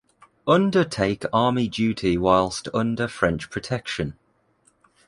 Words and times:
Under 0.47 0.83
take 0.83 1.25
army 1.31 1.67
duty 1.67 2.17
whilst 2.17 2.67
under 2.73 3.07
French 3.07 3.51
protection. 3.51 4.15